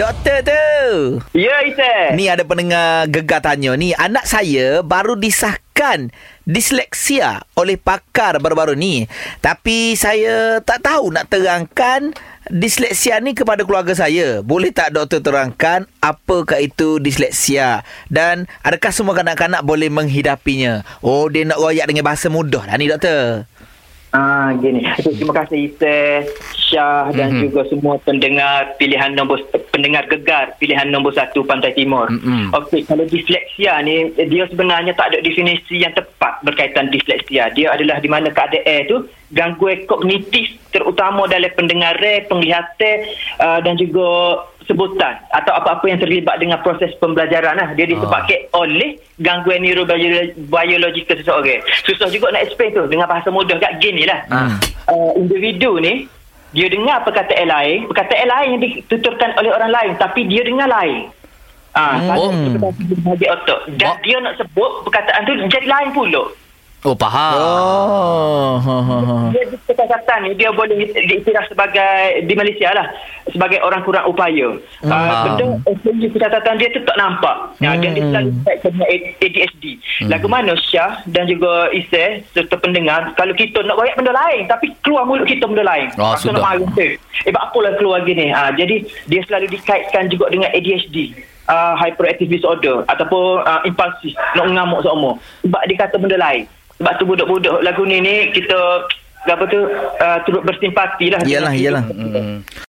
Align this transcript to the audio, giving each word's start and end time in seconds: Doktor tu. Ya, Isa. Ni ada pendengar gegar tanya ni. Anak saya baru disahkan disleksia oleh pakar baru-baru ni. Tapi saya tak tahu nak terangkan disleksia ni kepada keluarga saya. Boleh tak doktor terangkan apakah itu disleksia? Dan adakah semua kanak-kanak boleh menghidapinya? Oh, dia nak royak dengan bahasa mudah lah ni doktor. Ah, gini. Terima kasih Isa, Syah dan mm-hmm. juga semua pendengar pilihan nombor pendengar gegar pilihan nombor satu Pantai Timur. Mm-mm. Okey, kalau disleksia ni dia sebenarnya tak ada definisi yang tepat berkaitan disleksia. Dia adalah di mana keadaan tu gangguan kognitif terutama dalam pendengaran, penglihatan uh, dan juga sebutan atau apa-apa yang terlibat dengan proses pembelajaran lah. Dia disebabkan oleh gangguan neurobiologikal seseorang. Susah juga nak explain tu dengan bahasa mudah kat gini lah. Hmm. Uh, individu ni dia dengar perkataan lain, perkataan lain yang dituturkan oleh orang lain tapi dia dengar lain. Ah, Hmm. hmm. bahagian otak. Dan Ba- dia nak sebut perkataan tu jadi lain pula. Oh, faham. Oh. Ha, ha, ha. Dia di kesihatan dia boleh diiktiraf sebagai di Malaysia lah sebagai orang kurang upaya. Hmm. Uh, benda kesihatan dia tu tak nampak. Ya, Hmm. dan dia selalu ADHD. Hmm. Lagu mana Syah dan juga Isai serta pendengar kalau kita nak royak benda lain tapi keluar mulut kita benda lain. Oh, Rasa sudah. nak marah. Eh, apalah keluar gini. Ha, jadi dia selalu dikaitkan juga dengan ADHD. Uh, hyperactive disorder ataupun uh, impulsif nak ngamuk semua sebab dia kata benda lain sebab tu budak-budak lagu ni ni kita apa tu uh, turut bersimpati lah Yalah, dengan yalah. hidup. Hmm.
Doktor 0.00 0.40
tu. 0.48 0.64
Ya, 1.36 1.60
Isa. 1.60 2.16
Ni 2.16 2.24
ada 2.24 2.40
pendengar 2.40 3.04
gegar 3.12 3.44
tanya 3.44 3.76
ni. 3.76 3.92
Anak 3.92 4.24
saya 4.24 4.80
baru 4.80 5.12
disahkan 5.12 6.08
disleksia 6.48 7.44
oleh 7.52 7.76
pakar 7.76 8.40
baru-baru 8.40 8.72
ni. 8.80 9.04
Tapi 9.44 9.92
saya 10.00 10.64
tak 10.64 10.88
tahu 10.88 11.12
nak 11.12 11.28
terangkan 11.28 12.16
disleksia 12.48 13.20
ni 13.20 13.36
kepada 13.36 13.60
keluarga 13.68 13.92
saya. 13.92 14.40
Boleh 14.40 14.72
tak 14.72 14.96
doktor 14.96 15.20
terangkan 15.20 15.84
apakah 16.00 16.64
itu 16.64 16.96
disleksia? 16.96 17.84
Dan 18.08 18.48
adakah 18.64 18.96
semua 18.96 19.12
kanak-kanak 19.12 19.60
boleh 19.60 19.92
menghidapinya? 19.92 20.80
Oh, 21.04 21.28
dia 21.28 21.44
nak 21.44 21.60
royak 21.60 21.84
dengan 21.84 22.08
bahasa 22.08 22.32
mudah 22.32 22.64
lah 22.64 22.80
ni 22.80 22.88
doktor. 22.88 23.44
Ah, 24.16 24.56
gini. 24.56 24.80
Terima 24.96 25.44
kasih 25.44 25.70
Isa, 25.70 26.24
Syah 26.70 27.10
dan 27.10 27.34
mm-hmm. 27.34 27.42
juga 27.50 27.60
semua 27.66 27.98
pendengar 27.98 28.78
pilihan 28.78 29.10
nombor 29.18 29.42
pendengar 29.74 30.06
gegar 30.06 30.54
pilihan 30.62 30.86
nombor 30.86 31.10
satu 31.10 31.42
Pantai 31.42 31.74
Timur. 31.74 32.06
Mm-mm. 32.06 32.54
Okey, 32.54 32.86
kalau 32.86 33.02
disleksia 33.10 33.82
ni 33.82 34.14
dia 34.14 34.46
sebenarnya 34.46 34.94
tak 34.94 35.10
ada 35.10 35.18
definisi 35.18 35.82
yang 35.82 35.90
tepat 35.98 36.38
berkaitan 36.46 36.94
disleksia. 36.94 37.50
Dia 37.50 37.74
adalah 37.74 37.98
di 37.98 38.06
mana 38.06 38.30
keadaan 38.30 38.86
tu 38.86 38.96
gangguan 39.34 39.82
kognitif 39.90 40.54
terutama 40.70 41.26
dalam 41.26 41.50
pendengaran, 41.58 42.26
penglihatan 42.30 42.96
uh, 43.42 43.58
dan 43.62 43.74
juga 43.74 44.38
sebutan 44.70 45.18
atau 45.34 45.50
apa-apa 45.58 45.82
yang 45.90 45.98
terlibat 45.98 46.38
dengan 46.38 46.62
proses 46.62 46.94
pembelajaran 47.02 47.58
lah. 47.58 47.74
Dia 47.74 47.90
disebabkan 47.90 48.46
oleh 48.54 49.02
gangguan 49.18 49.66
neurobiologikal 49.66 51.18
seseorang. 51.18 51.66
Susah 51.82 52.06
juga 52.06 52.30
nak 52.30 52.46
explain 52.46 52.70
tu 52.70 52.86
dengan 52.86 53.10
bahasa 53.10 53.34
mudah 53.34 53.58
kat 53.58 53.82
gini 53.82 54.06
lah. 54.06 54.22
Hmm. 54.30 54.54
Uh, 54.86 55.10
individu 55.18 55.82
ni 55.82 56.06
dia 56.50 56.66
dengar 56.66 57.02
perkataan 57.02 57.46
lain, 57.46 57.78
perkataan 57.86 58.28
lain 58.28 58.48
yang 58.50 58.60
dituturkan 58.60 59.30
oleh 59.38 59.50
orang 59.50 59.70
lain 59.70 59.92
tapi 59.96 60.26
dia 60.26 60.42
dengar 60.42 60.66
lain. 60.66 61.06
Ah, 61.70 62.02
Hmm. 62.02 62.58
hmm. 62.58 62.58
bahagian 62.58 63.30
otak. 63.32 63.60
Dan 63.78 63.94
Ba- 63.94 64.02
dia 64.02 64.16
nak 64.18 64.34
sebut 64.36 64.70
perkataan 64.82 65.22
tu 65.22 65.32
jadi 65.46 65.66
lain 65.66 65.88
pula. 65.94 66.22
Oh, 66.80 66.96
faham. 66.96 67.36
Oh. 67.36 68.52
Ha, 68.56 68.76
ha, 68.80 68.96
ha. 68.98 69.16
Dia 69.30 69.44
di 69.44 69.56
kesihatan 69.60 70.32
dia 70.32 70.48
boleh 70.48 70.80
diiktiraf 70.88 71.44
sebagai 71.46 72.24
di 72.24 72.32
Malaysia 72.32 72.72
lah 72.72 72.88
sebagai 73.28 73.60
orang 73.60 73.84
kurang 73.84 74.08
upaya. 74.08 74.56
Hmm. 74.80 74.88
Uh, 74.88 75.76
benda 75.84 76.06
kesihatan 76.08 76.56
dia 76.56 76.72
tu 76.72 76.80
tak 76.82 76.96
nampak. 76.96 77.36
Ya, 77.60 77.76
Hmm. 77.76 77.84
dan 77.84 77.90
dia 77.92 78.04
selalu 78.08 78.30
ADHD. 79.20 79.64
Hmm. 80.00 80.08
Lagu 80.08 80.26
mana 80.26 80.56
Syah 80.56 81.04
dan 81.06 81.28
juga 81.28 81.68
Isai 81.70 82.24
serta 82.32 82.56
pendengar 82.56 83.12
kalau 83.12 83.36
kita 83.36 83.60
nak 83.60 83.76
royak 83.76 83.94
benda 83.94 84.16
lain 84.16 84.48
tapi 84.48 84.72
keluar 84.80 85.04
mulut 85.04 85.28
kita 85.28 85.44
benda 85.44 85.60
lain. 85.62 85.92
Oh, 86.00 86.16
Rasa 86.16 86.32
sudah. 86.32 86.40
nak 86.40 86.64
marah. 86.64 86.80
Eh, 86.80 86.96
apalah 87.30 87.76
keluar 87.76 88.00
gini. 88.02 88.32
Ha, 88.32 88.56
jadi 88.56 88.80
dia 89.04 89.20
selalu 89.28 89.52
dikaitkan 89.52 90.08
juga 90.08 90.32
dengan 90.32 90.48
ADHD. 90.50 91.12
Uh, 91.44 91.74
hyperactive 91.74 92.30
disorder 92.30 92.86
ataupun 92.86 93.42
uh, 93.42 93.58
impulsif 93.66 94.14
nak 94.38 94.46
ngamuk 94.46 94.86
semua 94.86 95.18
sebab 95.42 95.58
dia 95.66 95.82
kata 95.82 95.98
benda 95.98 96.14
lain 96.14 96.46
sebab 96.80 96.92
tu 96.96 97.04
budak-budak 97.04 97.60
lagu 97.60 97.84
ni 97.84 98.00
ni 98.00 98.32
kita 98.32 98.88
apa 99.28 99.44
tu 99.52 99.60
uh, 100.00 100.18
turut 100.24 100.40
bersimpati 100.42 101.12
lah 101.12 101.20
Yalah, 101.28 101.52
dengan 101.52 101.60
yalah. 101.60 101.84
hidup. 101.84 102.08
Hmm. 102.24 102.38